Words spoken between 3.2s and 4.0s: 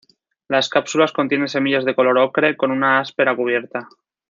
cubierta.